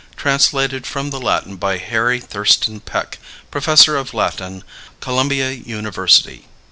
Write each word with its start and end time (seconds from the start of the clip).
Translated 0.15 0.87
from 0.87 1.11
the 1.11 1.19
Latin 1.21 1.57
by 1.57 1.77
HARRY 1.77 2.21
THURSTON 2.21 2.79
PECK, 2.79 3.19
Professor 3.51 3.97
of 3.97 4.15
Latin, 4.15 4.63
Columbia 4.99 5.51
University. 5.51 6.47